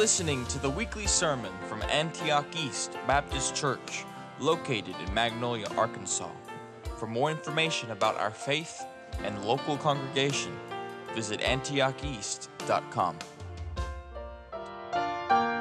[0.00, 4.06] Listening to the weekly sermon from Antioch East Baptist Church,
[4.38, 6.30] located in Magnolia, Arkansas.
[6.96, 8.82] For more information about our faith
[9.22, 10.58] and local congregation,
[11.14, 13.18] visit antiocheast.com.
[14.94, 15.60] I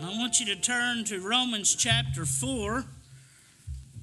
[0.00, 2.86] want you to turn to Romans chapter 4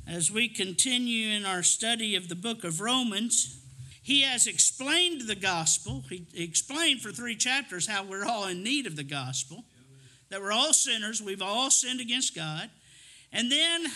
[0.07, 3.64] as we continue in our study of the book of Romans.
[4.05, 6.03] He has explained the gospel.
[6.07, 9.65] He explained for three chapters how we're all in need of the gospel,
[10.29, 12.69] that we're all sinners, we've all sinned against God,
[13.33, 13.87] and then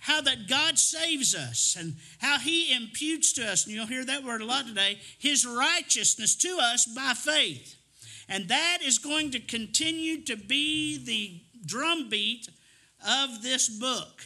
[0.00, 4.24] how that God saves us and how He imputes to us, and you'll hear that
[4.24, 7.76] word a lot today, His righteousness to us by faith.
[8.28, 12.48] And that is going to continue to be the drumbeat
[13.08, 14.22] of this book.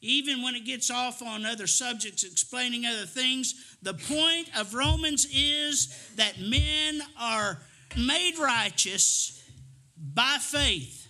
[0.00, 5.26] Even when it gets off on other subjects, explaining other things, the point of Romans
[5.32, 7.58] is that men are
[7.96, 9.42] made righteous
[9.96, 11.06] by faith.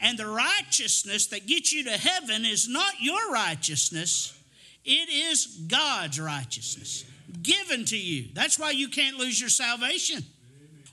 [0.00, 4.38] And the righteousness that gets you to heaven is not your righteousness,
[4.84, 7.04] it is God's righteousness
[7.42, 8.28] given to you.
[8.34, 10.24] That's why you can't lose your salvation.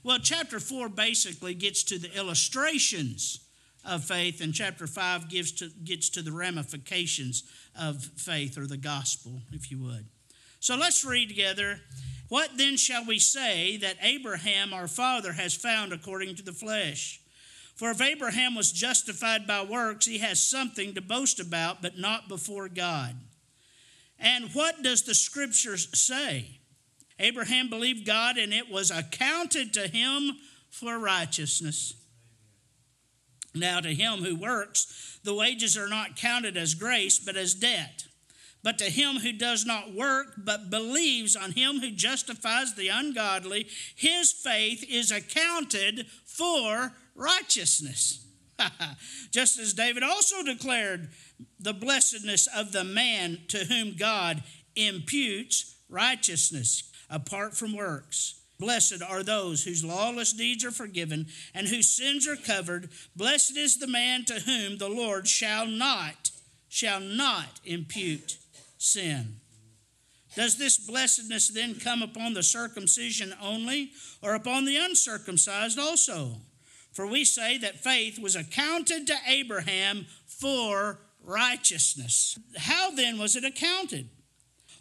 [0.02, 3.40] Well, chapter 4 basically gets to the illustrations
[3.84, 7.44] of faith, and chapter 5 gives to, gets to the ramifications
[7.78, 10.06] of faith or the gospel, if you would.
[10.64, 11.78] So let's read together.
[12.30, 17.20] What then shall we say that Abraham our father has found according to the flesh?
[17.74, 22.30] For if Abraham was justified by works, he has something to boast about, but not
[22.30, 23.14] before God.
[24.18, 26.60] And what does the scriptures say?
[27.18, 30.38] Abraham believed God, and it was accounted to him
[30.70, 31.92] for righteousness.
[33.54, 38.04] Now, to him who works, the wages are not counted as grace, but as debt.
[38.64, 43.68] But to him who does not work, but believes on him who justifies the ungodly,
[43.94, 48.26] his faith is accounted for righteousness.
[49.30, 51.10] Just as David also declared
[51.60, 54.42] the blessedness of the man to whom God
[54.74, 58.40] imputes righteousness apart from works.
[58.58, 62.88] Blessed are those whose lawless deeds are forgiven and whose sins are covered.
[63.14, 66.30] Blessed is the man to whom the Lord shall not,
[66.70, 68.38] shall not impute
[68.84, 69.36] sin.
[70.36, 76.40] Does this blessedness then come upon the circumcision only or upon the uncircumcised also?
[76.92, 82.38] For we say that faith was accounted to Abraham for righteousness.
[82.56, 84.08] How then was it accounted?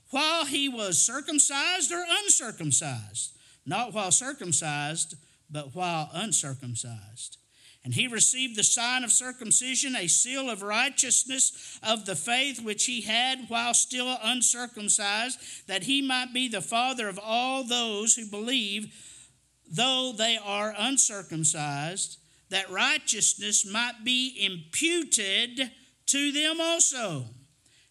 [0.10, 3.34] While he was circumcised or uncircumcised?
[3.66, 5.16] Not while circumcised,
[5.50, 7.38] but while uncircumcised.
[7.84, 12.86] And he received the sign of circumcision, a seal of righteousness of the faith which
[12.86, 18.26] he had while still uncircumcised, that he might be the father of all those who
[18.26, 18.94] believe,
[19.70, 25.72] though they are uncircumcised, that righteousness might be imputed
[26.06, 27.26] to them also.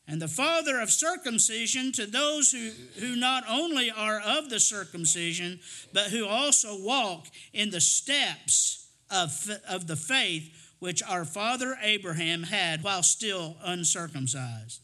[0.08, 5.60] And the father of circumcision to those who, who not only are of the circumcision,
[5.92, 8.81] but who also walk in the steps
[9.12, 14.80] of, of the faith which our father Abraham had while still uncircumcised.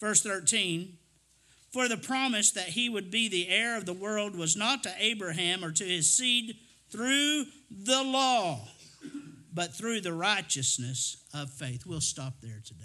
[0.00, 0.96] Verse 13
[1.72, 4.94] For the promise that he would be the heir of the world was not to
[4.98, 6.56] Abraham or to his seed
[6.90, 8.60] through the law,
[9.52, 11.84] but through the righteousness of faith.
[11.84, 12.84] We'll stop there today.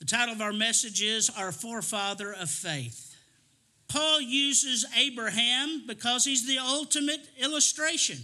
[0.00, 3.14] The title of our message is Our Forefather of Faith.
[3.88, 8.18] Paul uses Abraham because he's the ultimate illustration.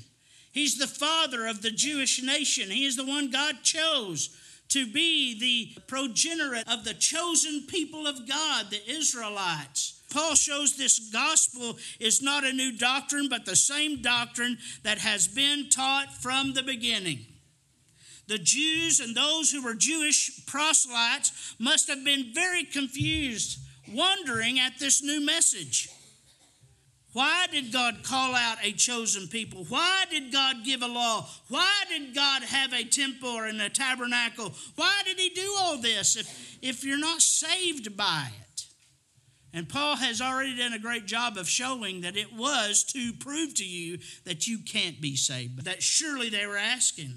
[0.54, 2.70] He's the father of the Jewish nation.
[2.70, 4.30] He is the one God chose
[4.68, 10.00] to be the progenitor of the chosen people of God, the Israelites.
[10.12, 15.26] Paul shows this gospel is not a new doctrine, but the same doctrine that has
[15.26, 17.26] been taught from the beginning.
[18.28, 23.58] The Jews and those who were Jewish proselytes must have been very confused,
[23.92, 25.88] wondering at this new message.
[27.14, 29.64] Why did God call out a chosen people?
[29.68, 31.28] Why did God give a law?
[31.48, 34.52] Why did God have a temple and a tabernacle?
[34.74, 38.66] Why did He do all this if, if you're not saved by it?
[39.52, 43.54] And Paul has already done a great job of showing that it was to prove
[43.54, 47.14] to you that you can't be saved, that surely they were asking.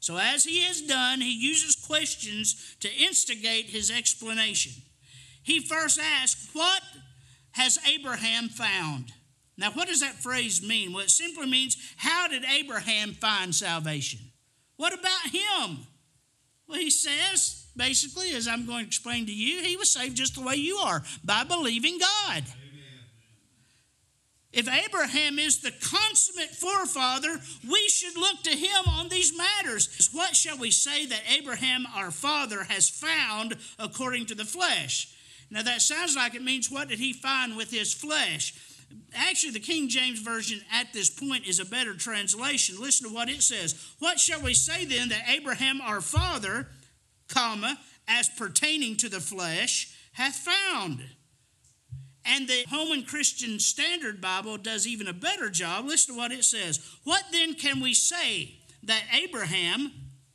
[0.00, 4.72] So, as he has done, he uses questions to instigate his explanation.
[5.42, 6.80] He first asks, What
[7.52, 9.12] has Abraham found?
[9.58, 10.92] Now, what does that phrase mean?
[10.92, 14.20] Well, it simply means, How did Abraham find salvation?
[14.76, 15.86] What about him?
[16.68, 20.34] Well, he says, basically, as I'm going to explain to you, he was saved just
[20.34, 22.44] the way you are by believing God.
[24.52, 30.08] If Abraham is the consummate forefather, we should look to him on these matters.
[30.12, 35.14] What shall we say that Abraham, our father, has found according to the flesh?
[35.50, 38.54] Now, that sounds like it means what did he find with his flesh?
[39.14, 42.80] Actually, the King James Version at this point is a better translation.
[42.80, 43.74] Listen to what it says.
[43.98, 46.68] What shall we say then that Abraham, our father,
[47.28, 47.78] comma,
[48.08, 51.02] as pertaining to the flesh, hath found?
[52.24, 55.84] And the Holman Christian Standard Bible does even a better job.
[55.84, 56.84] Listen to what it says.
[57.04, 59.92] What then can we say that Abraham,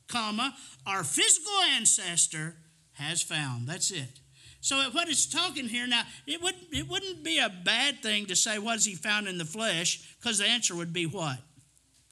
[0.08, 0.54] comma,
[0.86, 2.56] our physical ancestor,
[2.94, 3.68] has found?
[3.68, 4.21] That's it.
[4.62, 8.36] So what it's talking here now, it would it wouldn't be a bad thing to
[8.36, 11.38] say what has he found in the flesh, because the answer would be what?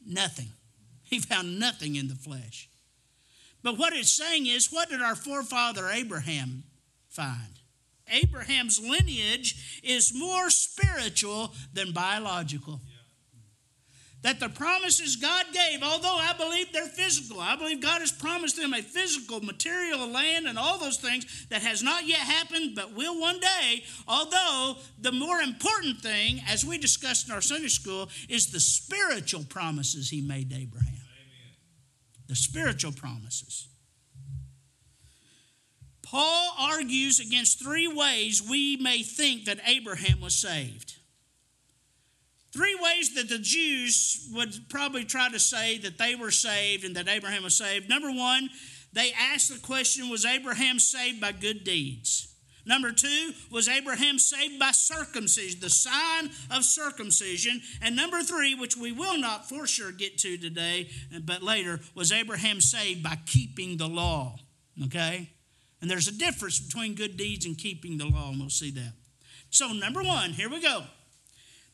[0.05, 0.49] Nothing.
[1.05, 2.69] He found nothing in the flesh.
[3.63, 6.65] But what it's saying is, what did our forefather Abraham
[7.09, 7.61] find?
[8.11, 12.81] Abraham's lineage is more spiritual than biological.
[14.23, 18.57] That the promises God gave, although I believe they're physical, I believe God has promised
[18.57, 22.95] them a physical, material land and all those things that has not yet happened but
[22.95, 23.83] will one day.
[24.07, 29.45] Although the more important thing, as we discussed in our Sunday school, is the spiritual
[29.45, 30.89] promises He made to Abraham.
[30.89, 31.57] Amen.
[32.29, 33.69] The spiritual promises.
[36.03, 40.97] Paul argues against three ways we may think that Abraham was saved.
[42.53, 46.97] Three ways that the Jews would probably try to say that they were saved and
[46.97, 47.89] that Abraham was saved.
[47.89, 48.51] Number one,
[48.93, 52.27] they asked the question Was Abraham saved by good deeds?
[52.67, 57.63] Number two, was Abraham saved by circumcision, the sign of circumcision?
[57.81, 60.91] And number three, which we will not for sure get to today,
[61.25, 64.37] but later, was Abraham saved by keeping the law?
[64.85, 65.31] Okay?
[65.81, 68.93] And there's a difference between good deeds and keeping the law, and we'll see that.
[69.49, 70.85] So, number one, here we go.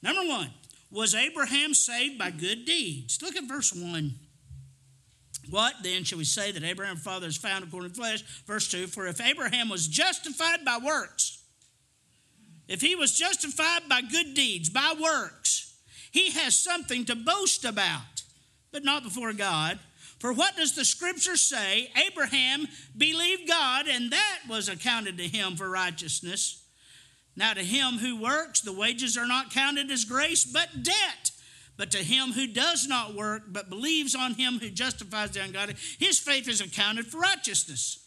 [0.03, 0.51] Number one,
[0.97, 3.21] was Abraham saved by good deeds?
[3.23, 4.15] Look at verse 1.
[5.51, 8.23] What then shall we say that Abraham's father is found according to flesh?
[8.47, 11.45] Verse 2 For if Abraham was justified by works,
[12.67, 15.75] if he was justified by good deeds, by works,
[16.11, 18.23] he has something to boast about,
[18.73, 19.79] but not before God.
[20.19, 21.93] For what does the scripture say?
[22.09, 22.67] Abraham
[22.97, 26.66] believed God, and that was accounted to him for righteousness.
[27.37, 31.31] Now, to him who works, the wages are not counted as grace, but debt.
[31.77, 35.77] But to him who does not work, but believes on him who justifies the ungodly,
[35.99, 38.07] his faith is accounted for righteousness.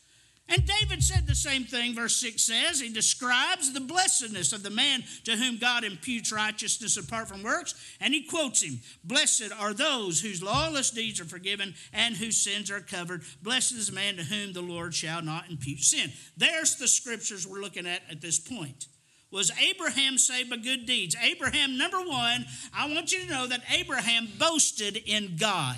[0.52, 2.80] And David said the same thing, verse 6 says.
[2.80, 7.76] He describes the blessedness of the man to whom God imputes righteousness apart from works.
[8.02, 12.72] And he quotes him Blessed are those whose lawless deeds are forgiven and whose sins
[12.72, 13.22] are covered.
[13.44, 16.12] Blessed is the man to whom the Lord shall not impute sin.
[16.36, 18.88] There's the scriptures we're looking at at this point.
[19.32, 21.16] Was Abraham saved by good deeds?
[21.22, 25.78] Abraham, number one, I want you to know that Abraham boasted in God.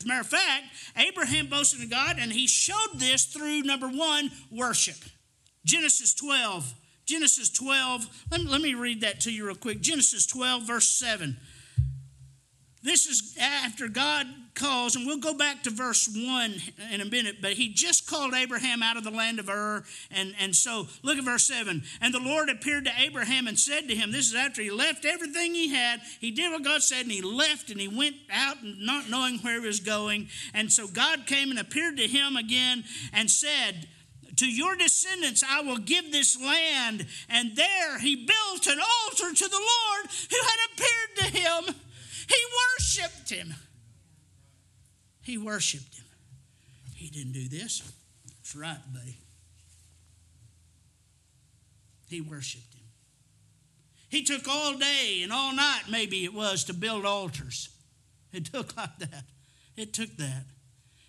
[0.00, 0.64] As a matter of fact,
[0.96, 4.96] Abraham boasted in God, and he showed this through number one, worship.
[5.64, 6.74] Genesis 12.
[7.06, 8.26] Genesis 12.
[8.30, 9.80] Let me, let me read that to you real quick.
[9.80, 11.36] Genesis 12, verse 7.
[12.84, 16.54] This is after God calls, and we'll go back to verse 1
[16.92, 19.84] in a minute, but he just called Abraham out of the land of Ur.
[20.10, 21.82] And, and so look at verse 7.
[22.02, 25.06] And the Lord appeared to Abraham and said to him, This is after he left
[25.06, 26.02] everything he had.
[26.20, 29.60] He did what God said, and he left and he went out not knowing where
[29.60, 30.28] he was going.
[30.52, 33.88] And so God came and appeared to him again and said,
[34.36, 37.06] to your descendants I will give this land.
[37.30, 41.74] And there he built an altar to the Lord who had appeared to him.
[42.28, 42.36] He
[42.78, 43.54] worshiped him.
[45.22, 46.04] He worshiped him.
[46.94, 47.82] He didn't do this.
[48.26, 49.18] That's right, buddy.
[52.08, 52.84] He worshiped him.
[54.08, 57.68] He took all day and all night, maybe it was, to build altars.
[58.32, 59.24] It took like that.
[59.76, 60.44] It took that.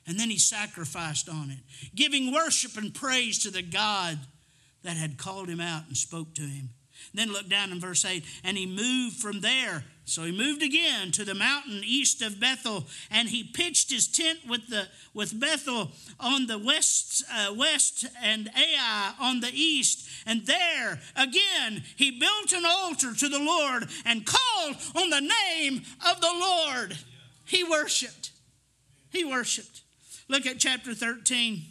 [0.08, 1.60] And then he sacrificed on it,
[1.96, 4.20] giving worship and praise to the God
[4.84, 6.70] that had called him out and spoke to him.
[7.14, 8.24] Then look down in verse 8.
[8.44, 9.84] And he moved from there.
[10.06, 14.40] So he moved again to the mountain east of Bethel, and he pitched his tent
[14.48, 20.08] with, the, with Bethel on the west, uh, west and Ai on the east.
[20.28, 25.82] And there again he built an altar to the Lord and called on the name
[26.08, 26.98] of the Lord.
[27.46, 28.32] He worshiped.
[29.10, 29.82] He worshiped.
[30.28, 31.64] Look at chapter 13,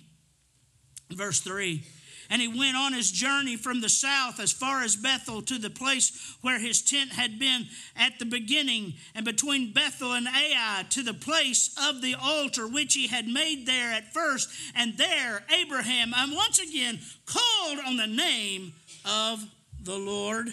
[1.11, 1.83] verse 3.
[2.31, 5.71] And he went on his journey from the south as far as Bethel to the
[5.71, 7.66] place where his tent had been
[7.97, 12.95] at the beginning, and between Bethel and Ai to the place of the altar which
[12.95, 14.50] he had made there at first.
[14.75, 18.73] And there Abraham once again called on the name
[19.04, 19.45] of
[19.83, 20.49] the Lord.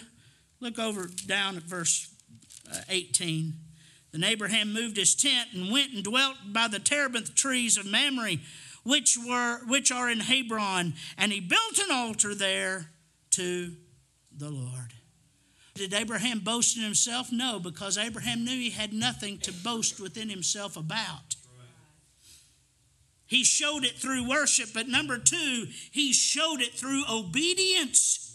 [0.60, 2.08] Look over down at verse
[2.70, 3.54] uh, 18.
[4.12, 8.36] Then Abraham moved his tent and went and dwelt by the terebinth trees of Mamre,
[8.84, 12.86] which were which are in Hebron, and he built an altar there
[13.30, 13.72] to
[14.36, 14.92] the Lord.
[15.74, 17.32] Did Abraham boast in himself?
[17.32, 21.36] No, because Abraham knew he had nothing to boast within himself about.
[23.26, 28.31] He showed it through worship, but number two, he showed it through obedience.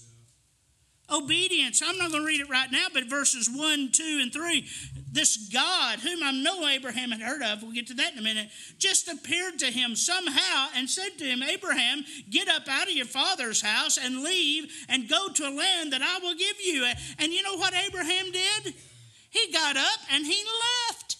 [1.09, 1.81] Obedience.
[1.85, 4.67] I'm not going to read it right now, but verses 1, 2, and 3.
[5.09, 8.21] This God, whom I know Abraham had heard of, we'll get to that in a
[8.21, 12.93] minute, just appeared to him somehow and said to him, Abraham, get up out of
[12.93, 16.85] your father's house and leave and go to a land that I will give you.
[17.19, 18.73] And you know what Abraham did?
[19.29, 20.43] He got up and he
[20.89, 21.16] left.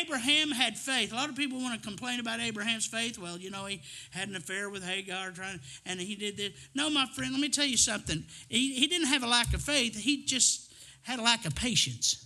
[0.00, 1.12] Abraham had faith.
[1.12, 3.18] A lot of people want to complain about Abraham's faith.
[3.18, 6.52] Well, you know, he had an affair with Hagar, trying, and he did this.
[6.74, 8.24] No, my friend, let me tell you something.
[8.48, 9.96] He, he didn't have a lack of faith.
[9.96, 10.72] He just
[11.02, 12.24] had a lack of patience.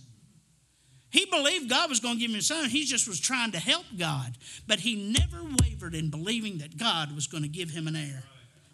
[1.11, 2.69] He believed God was going to give him a son.
[2.69, 4.37] He just was trying to help God.
[4.67, 8.23] But he never wavered in believing that God was going to give him an heir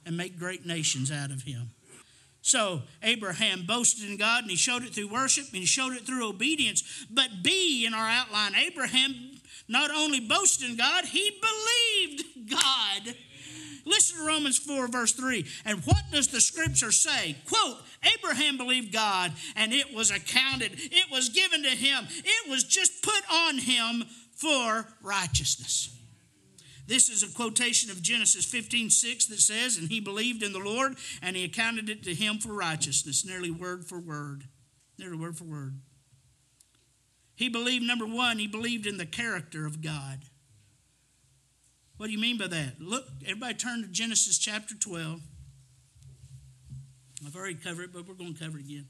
[0.05, 1.71] and make great nations out of him.
[2.45, 6.05] So Abraham boasted in God and he showed it through worship and he showed it
[6.05, 7.07] through obedience.
[7.09, 9.31] But B in our outline, Abraham
[9.67, 13.15] not only boasted in God, he believed God.
[13.83, 15.43] Listen to Romans 4, verse 3.
[15.65, 17.35] And what does the scripture say?
[17.47, 17.77] Quote,
[18.15, 23.01] Abraham believed God, and it was accounted, it was given to him, it was just
[23.01, 24.03] put on him
[24.35, 25.89] for righteousness.
[26.87, 30.59] This is a quotation of Genesis 15 6 that says, And he believed in the
[30.59, 34.43] Lord, and he accounted it to him for righteousness, nearly word for word.
[34.97, 35.79] Nearly word for word.
[37.35, 40.19] He believed, number one, he believed in the character of God.
[41.97, 42.79] What do you mean by that?
[42.79, 45.21] Look, everybody turn to Genesis chapter 12.
[47.25, 48.87] I've already covered it, but we're going to cover it again.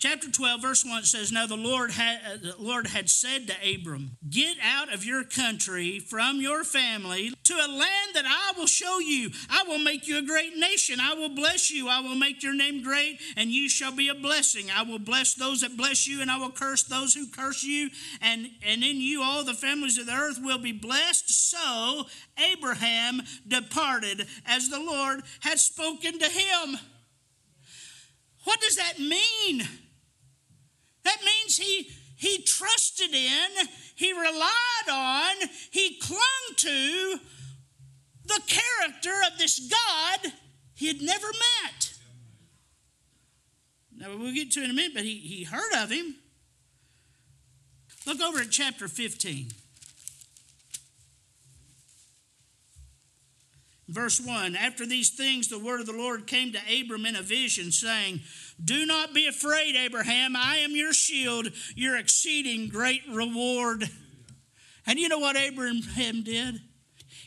[0.00, 3.54] Chapter 12, verse 1 says, Now the Lord, had, uh, the Lord had said to
[3.74, 8.66] Abram, Get out of your country, from your family, to a land that I will
[8.66, 9.30] show you.
[9.50, 11.00] I will make you a great nation.
[11.02, 11.90] I will bless you.
[11.90, 14.70] I will make your name great, and you shall be a blessing.
[14.74, 17.90] I will bless those that bless you, and I will curse those who curse you.
[18.22, 21.28] And, and in you all the families of the earth will be blessed.
[21.28, 22.06] So
[22.50, 26.78] Abraham departed as the Lord had spoken to him.
[28.44, 29.68] What does that mean?
[31.04, 36.20] That means he, he trusted in, he relied on, he clung
[36.56, 37.18] to
[38.26, 40.32] the character of this God
[40.74, 41.94] he had never met.
[43.96, 46.16] Now, we'll get to in a minute, but he, he heard of him.
[48.06, 49.48] Look over at chapter 15.
[53.90, 57.22] Verse 1 After these things, the word of the Lord came to Abram in a
[57.22, 58.20] vision, saying,
[58.62, 60.36] Do not be afraid, Abraham.
[60.36, 63.90] I am your shield, your exceeding great reward.
[64.86, 66.60] And you know what Abraham did?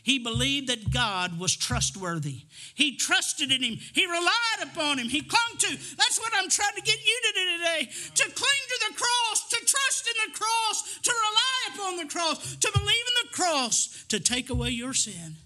[0.02, 2.42] He believed that God was trustworthy.
[2.74, 3.78] He trusted in him.
[3.94, 5.08] He relied upon him.
[5.08, 5.68] He clung to.
[5.68, 7.90] That's what I'm trying to get you to do today.
[8.14, 12.56] To cling to the cross, to trust in the cross, to rely upon the cross,
[12.56, 15.36] to believe in the cross, to take away your sin.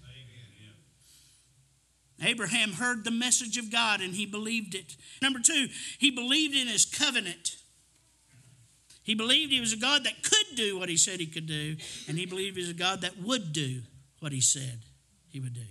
[2.23, 4.95] Abraham heard the message of God and he believed it.
[5.21, 7.57] Number two, he believed in his covenant.
[9.03, 11.77] He believed he was a God that could do what he said he could do,
[12.07, 13.81] and he believed he was a God that would do
[14.19, 14.81] what he said
[15.29, 15.61] he would do.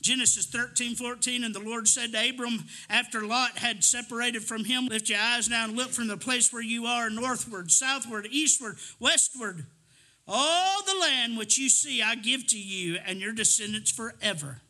[0.00, 4.86] Genesis 13, 14, and the Lord said to Abram, after Lot had separated from him,
[4.86, 8.76] Lift your eyes now and look from the place where you are northward, southward, eastward,
[8.98, 9.66] westward.
[10.26, 14.60] All the land which you see I give to you and your descendants forever.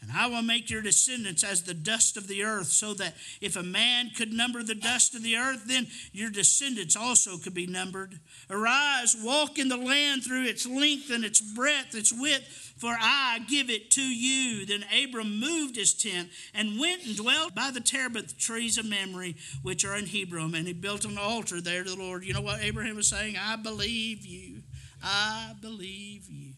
[0.00, 3.56] And I will make your descendants as the dust of the earth, so that if
[3.56, 7.66] a man could number the dust of the earth, then your descendants also could be
[7.66, 8.20] numbered.
[8.48, 13.40] Arise, walk in the land through its length and its breadth, its width, for I
[13.48, 14.64] give it to you.
[14.64, 19.34] Then Abram moved his tent and went and dwelt by the terebinth trees of Mamre,
[19.62, 22.24] which are in Hebron, and he built an altar there to the Lord.
[22.24, 23.36] You know what Abraham was saying?
[23.36, 24.62] I believe you.
[25.02, 26.54] I believe you.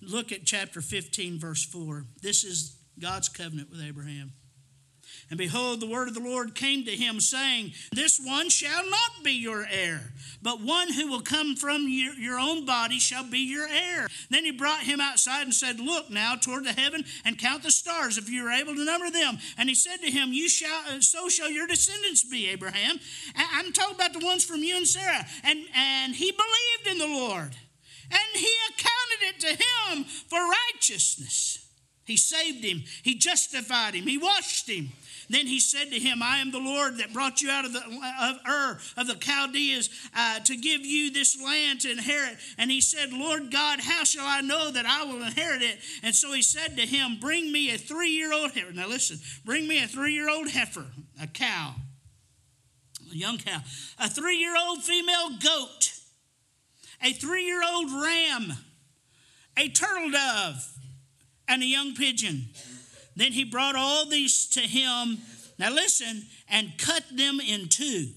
[0.00, 2.04] Look at chapter 15, verse 4.
[2.22, 4.32] This is God's covenant with Abraham.
[5.28, 9.24] And behold, the word of the Lord came to him, saying, This one shall not
[9.24, 13.40] be your heir, but one who will come from your, your, own body shall be
[13.40, 14.08] your heir.
[14.30, 17.72] Then he brought him outside and said, Look now toward the heaven and count the
[17.72, 19.38] stars, if you are able to number them.
[19.58, 23.00] And he said to him, You shall, uh, so shall your descendants be, Abraham.
[23.34, 25.26] I'm talking about the ones from you and Sarah.
[25.42, 27.56] And, and he believed in the Lord
[28.10, 31.66] and he accounted it to him for righteousness.
[32.06, 32.84] He saved him.
[33.02, 34.06] He justified him.
[34.06, 34.90] He washed him.
[35.28, 37.80] Then he said to him, I am the Lord that brought you out of the
[37.80, 42.36] of Ur of the Chaldeans uh, to give you this land to inherit.
[42.58, 45.78] And he said, Lord God, how shall I know that I will inherit it?
[46.04, 48.72] And so he said to him, Bring me a three year old heifer.
[48.72, 50.86] Now listen, bring me a three year old heifer,
[51.20, 51.74] a cow,
[53.12, 53.58] a young cow,
[53.98, 55.92] a three year old female goat,
[57.02, 58.52] a three year old ram,
[59.56, 60.66] a turtle dove,
[61.48, 62.46] and a young pigeon.
[63.14, 65.18] Then he brought all these to him,
[65.58, 68.08] now listen, and cut them in two,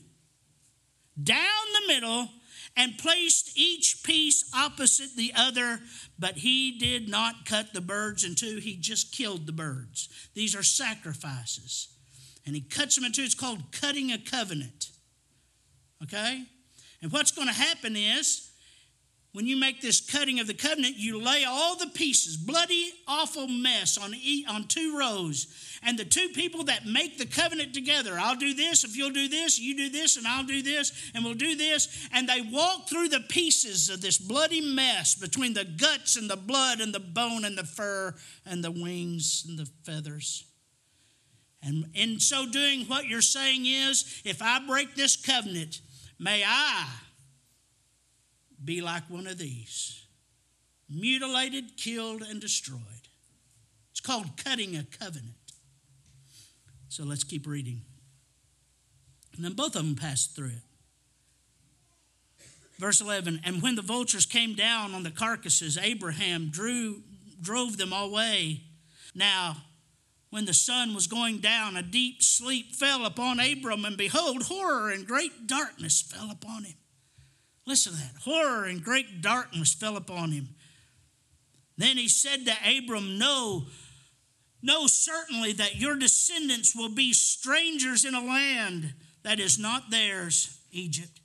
[1.21, 1.37] down
[1.73, 2.29] the middle,
[2.75, 5.79] and placed each piece opposite the other.
[6.17, 10.09] But he did not cut the birds in two, he just killed the birds.
[10.33, 11.89] These are sacrifices.
[12.45, 13.21] And he cuts them in two.
[13.21, 14.91] It's called cutting a covenant.
[16.03, 16.45] Okay?
[17.01, 18.48] And what's going to happen is,
[19.31, 23.47] when you make this cutting of the covenant, you lay all the pieces, bloody, awful
[23.47, 24.15] mess on,
[24.49, 25.79] on two rows.
[25.83, 29.27] And the two people that make the covenant together, I'll do this if you'll do
[29.27, 32.09] this, you do this, and I'll do this, and we'll do this.
[32.11, 36.35] And they walk through the pieces of this bloody mess between the guts and the
[36.35, 38.15] blood and the bone and the fur
[38.47, 40.43] and the wings and the feathers.
[41.61, 45.81] And in so doing, what you're saying is if I break this covenant,
[46.17, 46.87] may I
[48.63, 50.03] be like one of these
[50.89, 52.81] mutilated, killed, and destroyed.
[53.91, 55.35] It's called cutting a covenant.
[56.89, 57.81] So let's keep reading.
[59.35, 60.63] And then both of them passed through it.
[62.79, 67.03] Verse 11 And when the vultures came down on the carcasses, Abraham drew,
[67.41, 68.63] drove them away.
[69.13, 69.57] Now,
[70.29, 74.91] when the sun was going down, a deep sleep fell upon Abram, and behold, horror
[74.91, 76.75] and great darkness fell upon him.
[77.69, 78.21] Listen to that.
[78.23, 80.49] Horror and great darkness fell upon him.
[81.77, 83.67] Then he said to Abram, Know,
[84.63, 90.59] know certainly that your descendants will be strangers in a land that is not theirs,
[90.71, 91.19] Egypt,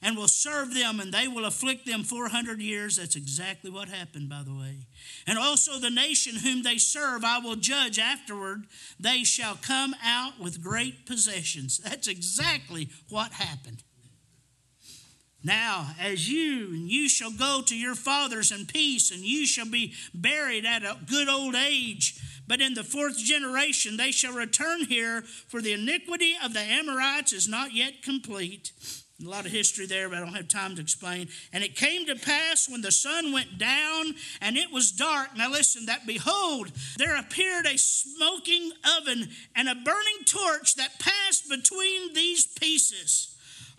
[0.00, 2.96] and will serve them, and they will afflict them 400 years.
[2.96, 4.86] That's exactly what happened, by the way.
[5.26, 8.64] And also the nation whom they serve, I will judge afterward.
[8.98, 11.76] They shall come out with great possessions.
[11.76, 13.82] That's exactly what happened.
[15.44, 19.68] Now, as you and you shall go to your fathers in peace, and you shall
[19.68, 22.20] be buried at a good old age.
[22.46, 27.32] But in the fourth generation they shall return here, for the iniquity of the Amorites
[27.32, 28.72] is not yet complete.
[29.24, 31.28] A lot of history there, but I don't have time to explain.
[31.52, 35.36] And it came to pass when the sun went down and it was dark.
[35.36, 41.48] Now listen, that behold, there appeared a smoking oven and a burning torch that passed
[41.48, 43.31] between these pieces.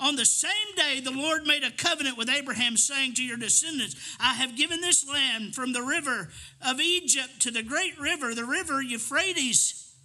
[0.04, 3.96] On the same day, the Lord made a covenant with Abraham, saying to your descendants,
[4.20, 6.28] I have given this land from the river
[6.62, 9.96] of Egypt to the great river, the river Euphrates.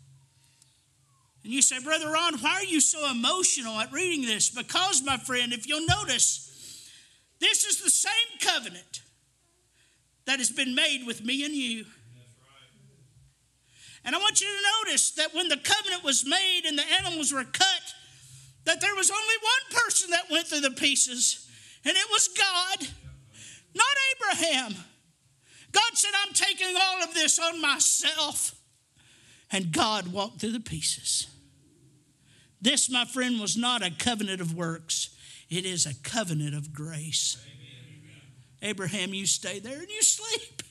[1.43, 4.51] And you say, Brother Ron, why are you so emotional at reading this?
[4.51, 6.89] Because, my friend, if you'll notice,
[7.41, 9.03] this is the same covenant
[10.27, 11.85] that has been made with me and you.
[14.05, 17.33] And I want you to notice that when the covenant was made and the animals
[17.33, 17.95] were cut,
[18.69, 21.49] that there was only one person that went through the pieces,
[21.87, 22.87] and it was God,
[23.75, 24.75] not Abraham.
[25.73, 28.55] God said, I'm taking all of this on myself.
[29.51, 31.29] And God walked through the pieces.
[32.61, 35.17] This, my friend, was not a covenant of works,
[35.49, 37.39] it is a covenant of grace.
[37.47, 38.71] Amen.
[38.71, 40.63] Abraham, you stay there and you sleep.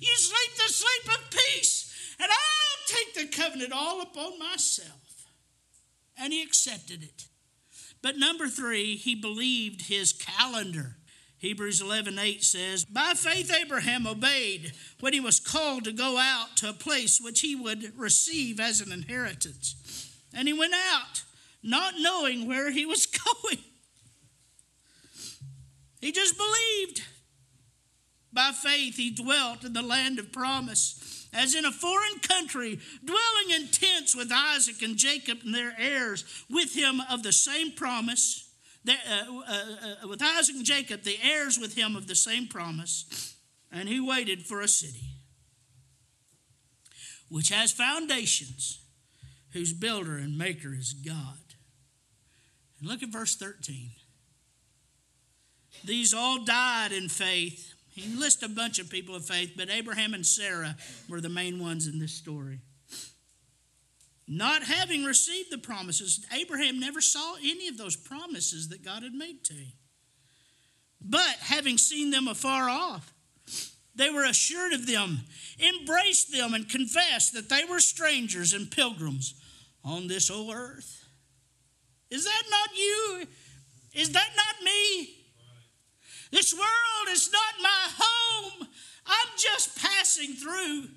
[0.00, 5.28] You sleep the sleep of peace, and I'll take the covenant all upon myself.
[6.18, 7.28] And he accepted it.
[8.04, 10.96] But number three, he believed his calendar.
[11.38, 16.54] Hebrews 11 8 says, By faith, Abraham obeyed when he was called to go out
[16.56, 20.12] to a place which he would receive as an inheritance.
[20.34, 21.22] And he went out,
[21.62, 23.06] not knowing where he was
[23.42, 23.64] going.
[26.02, 27.04] He just believed.
[28.34, 33.50] By faith, he dwelt in the land of promise as in a foreign country, dwelling
[33.50, 38.48] in tents with Isaac and Jacob and their heirs, with him of the same promise.
[38.88, 39.52] uh, uh,
[40.04, 43.34] uh, with Isaac and Jacob, the heirs with him of the same promise.
[43.72, 45.14] And he waited for a city
[47.28, 48.80] which has foundations,
[49.52, 51.38] whose builder and maker is God.
[52.78, 53.90] And look at verse 13.
[55.84, 60.14] These all died in faith he lists a bunch of people of faith, but Abraham
[60.14, 60.76] and Sarah
[61.08, 62.58] were the main ones in this story.
[64.26, 69.12] Not having received the promises, Abraham never saw any of those promises that God had
[69.12, 69.72] made to him.
[71.00, 73.12] But having seen them afar off,
[73.96, 75.20] They were assured of them,
[75.60, 79.34] embraced them, and confessed that they were strangers and pilgrims
[79.84, 81.06] on this old earth.
[82.10, 83.26] Is that not you?
[83.92, 85.23] Is that not me?
[86.34, 88.66] This world is not my home.
[89.06, 90.88] I'm just passing through.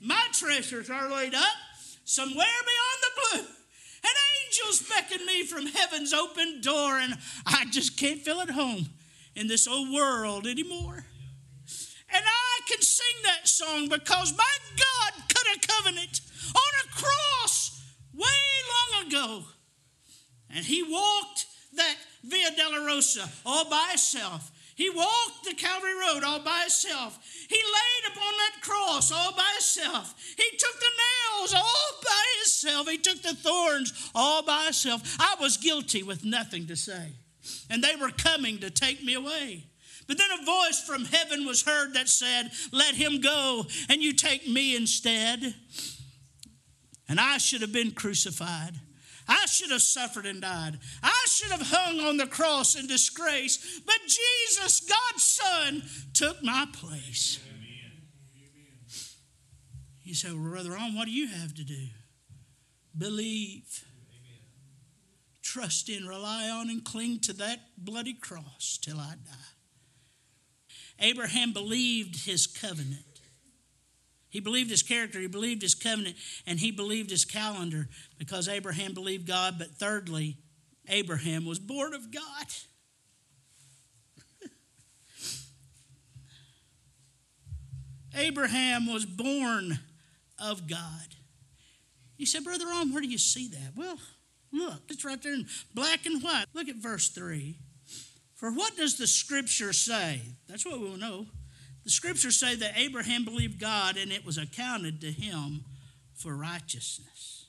[0.00, 1.56] My treasures are laid up
[2.04, 3.46] somewhere beyond the blue.
[4.04, 4.12] And
[4.44, 8.86] angels beckon me from heaven's open door, and I just can't feel at home
[9.34, 11.04] in this old world anymore.
[12.14, 16.20] And I can sing that song because my God cut a covenant
[16.54, 17.82] on a cross
[18.14, 18.28] way
[18.94, 19.44] long ago.
[20.48, 24.52] And he walked that Via Dolorosa all by himself.
[24.76, 27.18] He walked the Calvary Road all by himself.
[27.48, 30.14] He laid upon that cross all by himself.
[30.36, 30.90] He took the
[31.40, 32.86] nails all by himself.
[32.86, 35.16] He took the thorns all by himself.
[35.18, 37.12] I was guilty with nothing to say.
[37.70, 39.64] And they were coming to take me away.
[40.06, 44.12] But then a voice from heaven was heard that said, Let him go, and you
[44.12, 45.54] take me instead.
[47.08, 48.74] And I should have been crucified.
[49.28, 50.78] I should have suffered and died.
[51.02, 53.80] I should have hung on the cross in disgrace.
[53.84, 57.40] But Jesus, God's Son, took my place.
[60.02, 61.86] You say, well, Brother Ron, what do you have to do?
[62.96, 63.84] Believe.
[65.42, 69.32] Trust in, rely on, and cling to that bloody cross till I die.
[71.00, 73.15] Abraham believed his covenant.
[74.36, 76.14] He believed his character, he believed his covenant,
[76.46, 79.54] and he believed his calendar because Abraham believed God.
[79.56, 80.36] But thirdly,
[80.90, 82.46] Abraham was born of God.
[88.14, 89.78] Abraham was born
[90.38, 91.14] of God.
[92.18, 93.72] You said, Brother Ron, where do you see that?
[93.74, 93.96] Well,
[94.52, 96.44] look, it's right there in black and white.
[96.52, 97.56] Look at verse 3.
[98.34, 100.20] For what does the scripture say?
[100.46, 101.24] That's what we will know.
[101.86, 105.64] The scriptures say that Abraham believed God and it was accounted to him
[106.14, 107.46] for righteousness.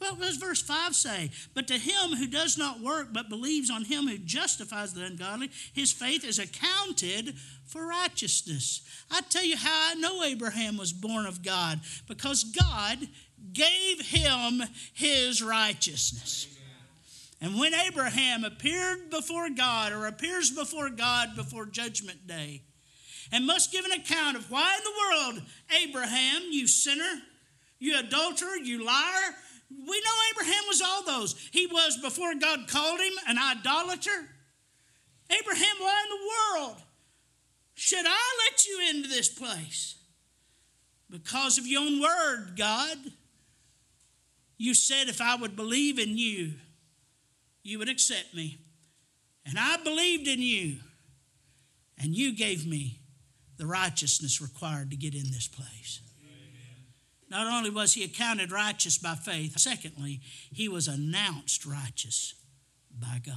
[0.00, 1.32] Well, what does verse 5 say?
[1.52, 5.50] But to him who does not work but believes on him who justifies the ungodly,
[5.72, 8.82] his faith is accounted for righteousness.
[9.10, 12.98] I tell you how I know Abraham was born of God because God
[13.52, 14.62] gave him
[14.94, 16.46] his righteousness.
[17.40, 22.62] And when Abraham appeared before God or appears before God before Judgment Day
[23.32, 25.46] and must give an account of why in the world,
[25.82, 27.22] Abraham, you sinner,
[27.78, 29.34] you adulterer, you liar,
[29.70, 31.34] we know Abraham was all those.
[31.50, 34.28] He was, before God called him, an idolater.
[35.30, 36.82] Abraham, why in the world
[37.74, 39.96] should I let you into this place?
[41.10, 42.98] Because of your own word, God.
[44.56, 46.54] You said if I would believe in you,
[47.62, 48.58] you would accept me.
[49.44, 50.78] And I believed in you,
[51.98, 53.00] and you gave me
[53.56, 56.00] the righteousness required to get in this place.
[57.28, 60.20] Not only was he accounted righteous by faith, secondly,
[60.52, 62.34] he was announced righteous
[62.98, 63.34] by God.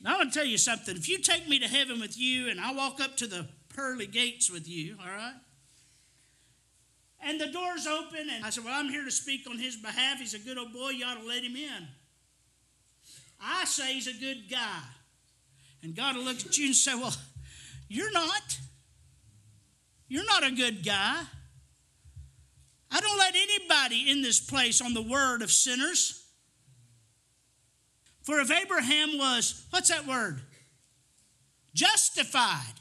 [0.00, 0.96] Now, I want to tell you something.
[0.96, 4.06] If you take me to heaven with you and I walk up to the pearly
[4.06, 5.34] gates with you, all right?
[7.22, 10.18] And the door's open, and I said, Well, I'm here to speak on his behalf.
[10.18, 10.90] He's a good old boy.
[10.90, 11.88] You ought to let him in.
[13.42, 14.80] I say he's a good guy.
[15.82, 17.14] And God will look at you and say, Well,
[17.90, 18.58] you're not.
[20.08, 21.22] You're not a good guy.
[22.90, 26.24] I don't let anybody in this place on the word of sinners.
[28.22, 30.40] For if Abraham was, what's that word?
[31.74, 32.79] Justified.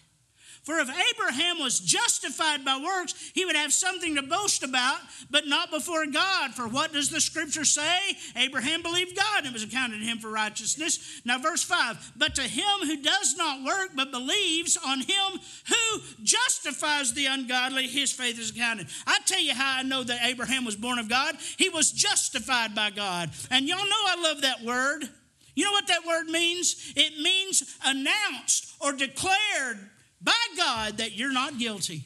[0.69, 4.99] For if Abraham was justified by works, he would have something to boast about,
[5.31, 6.53] but not before God.
[6.53, 7.97] For what does the scripture say?
[8.35, 11.23] Abraham believed God and it was accounted to him for righteousness.
[11.25, 16.01] Now, verse 5 But to him who does not work, but believes on him who
[16.21, 18.89] justifies the ungodly, his faith is accounted.
[19.07, 21.35] I tell you how I know that Abraham was born of God.
[21.57, 23.31] He was justified by God.
[23.49, 25.09] And y'all know I love that word.
[25.55, 26.93] You know what that word means?
[26.95, 29.89] It means announced or declared
[30.21, 32.05] by God that you're not guilty.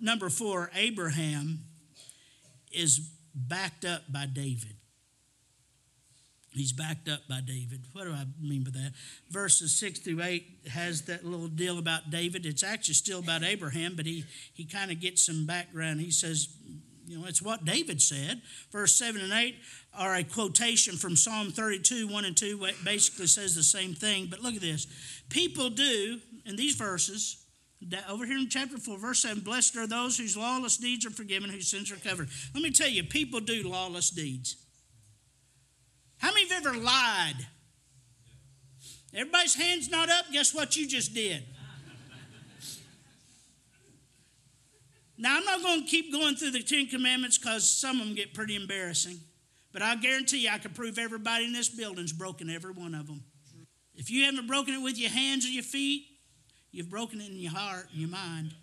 [0.00, 1.60] Number four, Abraham
[2.72, 4.76] is backed up by David.
[6.54, 7.86] He's backed up by David.
[7.92, 8.92] What do I mean by that?
[9.28, 12.46] Verses 6 through 8 has that little deal about David.
[12.46, 16.00] It's actually still about Abraham, but he, he kind of gets some background.
[16.00, 16.48] He says,
[17.06, 18.40] you know, it's what David said.
[18.70, 19.56] Verse 7 and 8
[19.98, 24.28] are a quotation from Psalm 32, 1 and 2, basically says the same thing.
[24.30, 24.86] But look at this.
[25.30, 27.43] People do, in these verses,
[28.08, 31.50] over here in chapter 4, verse 7, blessed are those whose lawless deeds are forgiven,
[31.50, 32.28] whose sins are covered.
[32.54, 34.56] Let me tell you, people do lawless deeds.
[36.18, 37.46] How many you ever lied?
[39.14, 40.26] Everybody's hand's not up.
[40.32, 41.44] Guess what you just did?
[45.16, 48.16] Now, I'm not going to keep going through the Ten Commandments because some of them
[48.16, 49.18] get pretty embarrassing.
[49.72, 53.06] But I guarantee you, I can prove everybody in this building's broken every one of
[53.06, 53.22] them.
[53.94, 56.06] If you haven't broken it with your hands or your feet,
[56.74, 58.54] you've broken it in your heart and your mind.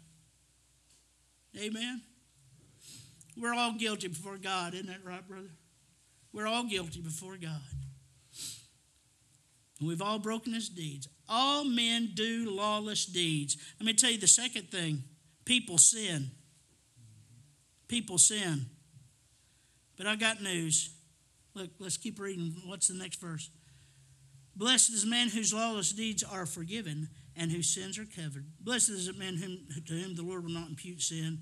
[1.59, 2.01] Amen?
[3.37, 5.49] We're all guilty before God, isn't that right, brother?
[6.33, 7.61] We're all guilty before God.
[9.79, 11.07] And we've all broken his deeds.
[11.27, 13.57] All men do lawless deeds.
[13.79, 15.03] Let me tell you the second thing
[15.45, 16.31] people sin.
[17.87, 18.67] People sin.
[19.97, 20.91] But I got news.
[21.53, 22.53] Look, let's keep reading.
[22.65, 23.49] What's the next verse?
[24.55, 27.09] Blessed is man whose lawless deeds are forgiven
[27.41, 28.45] and whose sins are covered.
[28.59, 31.39] Blessed is the man whom, to whom the Lord will not impute sin.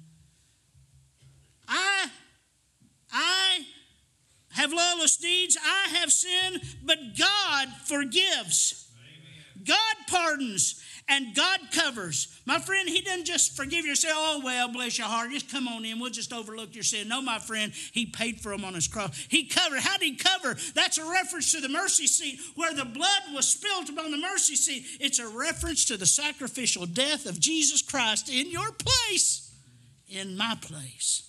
[1.68, 2.06] I,
[3.12, 3.66] I
[4.54, 8.90] have lawless deeds, I have sinned, but God forgives.
[8.96, 9.66] Amen.
[9.68, 12.39] God pardons and God covers.
[12.45, 15.52] My friend, He doesn't just forgive you and say, Oh, well, bless your heart, just
[15.52, 17.08] come on in, we'll just overlook your sin.
[17.08, 19.17] No, my friend, He paid for them on His cross.
[19.30, 19.80] He covered.
[19.80, 20.56] How did He cover?
[20.76, 24.56] That's a reference to the mercy seat where the blood was spilled upon the mercy
[24.56, 24.86] seat.
[25.00, 29.54] It's a reference to the sacrificial death of Jesus Christ in your place,
[30.08, 31.29] in my place.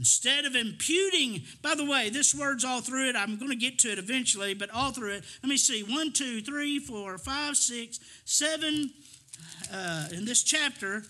[0.00, 3.14] Instead of imputing, by the way, this word's all through it.
[3.14, 5.24] I'm going to get to it eventually, but all through it.
[5.42, 8.92] Let me see one, two, three, four, five, six, seven,
[9.70, 11.02] uh, in this chapter,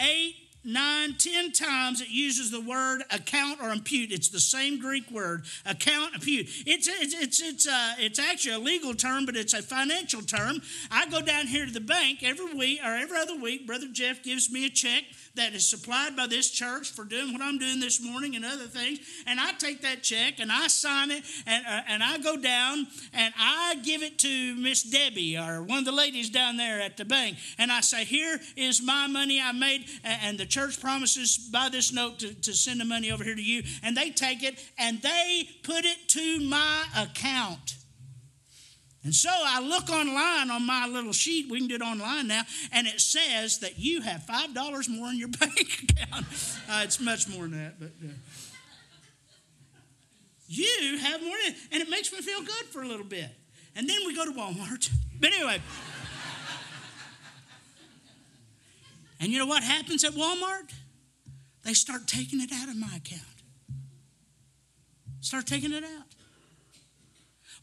[0.00, 4.10] eight, nine, ten times it uses the word account or impute.
[4.10, 6.46] It's the same Greek word, account, impute.
[6.66, 10.62] It's it's it's it's, uh, it's actually a legal term, but it's a financial term.
[10.90, 13.66] I go down here to the bank every week or every other week.
[13.66, 17.42] Brother Jeff gives me a check that is supplied by this church for doing what
[17.42, 19.00] I'm doing this morning and other things.
[19.26, 22.86] And I take that check and I sign it and, uh, and I go down
[23.12, 26.96] and I give it to Miss Debbie or one of the ladies down there at
[26.96, 27.38] the bank.
[27.58, 29.86] And I say, Here is my money I made.
[30.04, 33.42] And the church promises by this note to, to send the money over here to
[33.42, 33.62] you.
[33.82, 37.76] And they take it and they put it to my account.
[39.04, 42.42] And so I look online on my little sheet, we can do it online now,
[42.70, 46.26] and it says that you have $5 more in your bank account.
[46.70, 48.12] Uh, it's much more than that, but uh,
[50.46, 51.34] you have more,
[51.72, 53.30] and it makes me feel good for a little bit.
[53.74, 54.90] And then we go to Walmart.
[55.18, 55.60] But anyway,
[59.18, 60.72] and you know what happens at Walmart?
[61.64, 63.22] They start taking it out of my account.
[65.20, 66.06] Start taking it out.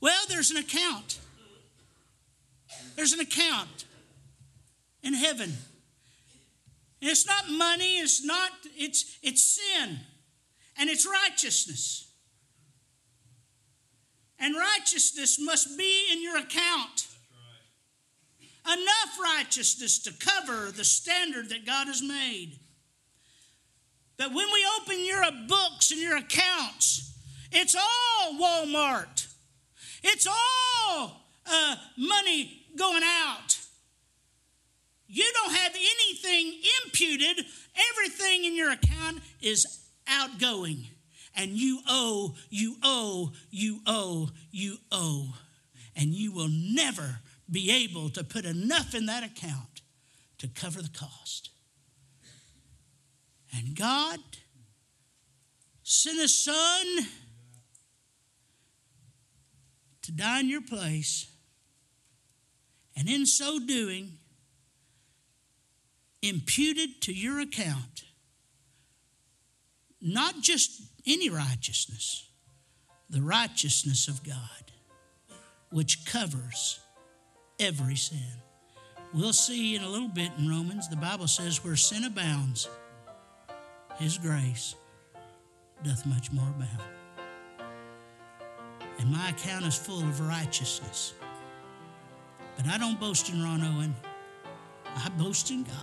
[0.01, 1.19] Well, there's an account
[2.95, 3.85] there's an account
[5.03, 5.53] in heaven.
[7.01, 9.99] And it's not money, it's not, it's it's sin
[10.77, 12.11] and it's righteousness.
[14.39, 17.07] And righteousness must be in your account.
[18.65, 22.59] Enough righteousness to cover the standard that God has made.
[24.17, 27.17] But when we open your books and your accounts,
[27.51, 29.27] it's all Walmart.
[30.03, 33.57] It's all uh, money going out.
[35.07, 37.45] You don't have anything imputed,
[37.91, 39.65] everything in your account is
[40.07, 40.87] outgoing.
[41.35, 45.33] And you owe, you owe, you owe, you owe.
[45.95, 49.81] And you will never be able to put enough in that account
[50.37, 51.49] to cover the cost.
[53.55, 54.19] And God
[55.83, 57.07] sent a son
[60.03, 61.28] to die in your place
[62.99, 64.17] and in so doing,
[66.21, 68.03] imputed to your account
[70.01, 72.27] not just any righteousness,
[73.09, 74.71] the righteousness of God,
[75.71, 76.79] which covers
[77.59, 78.19] every sin.
[79.13, 82.69] We'll see in a little bit in Romans, the Bible says, where sin abounds,
[83.97, 84.75] his grace
[85.83, 86.83] doth much more abound.
[88.99, 91.13] And my account is full of righteousness.
[92.57, 93.95] But I don't boast in Ron Owen.
[94.85, 95.73] I boast in God.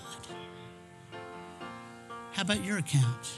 [2.33, 3.29] How about your account?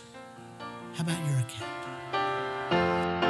[0.94, 3.27] How about your account?